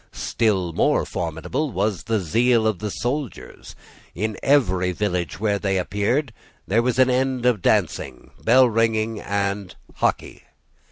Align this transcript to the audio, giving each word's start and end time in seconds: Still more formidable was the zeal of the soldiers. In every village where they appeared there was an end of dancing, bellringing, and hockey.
Still 0.13 0.73
more 0.73 1.05
formidable 1.05 1.69
was 1.71 2.05
the 2.05 2.19
zeal 2.19 2.65
of 2.65 2.79
the 2.79 2.89
soldiers. 2.89 3.75
In 4.15 4.35
every 4.41 4.91
village 4.93 5.39
where 5.39 5.59
they 5.59 5.77
appeared 5.77 6.33
there 6.65 6.81
was 6.81 6.97
an 6.97 7.11
end 7.11 7.45
of 7.45 7.61
dancing, 7.61 8.31
bellringing, 8.43 9.19
and 9.21 9.75
hockey. 9.97 10.41